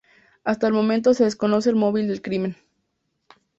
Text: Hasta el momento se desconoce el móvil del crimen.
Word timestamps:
Hasta 0.43 0.65
el 0.65 0.73
momento 0.73 1.13
se 1.13 1.25
desconoce 1.25 1.69
el 1.69 1.75
móvil 1.75 2.07
del 2.07 2.23
crimen. 2.23 2.57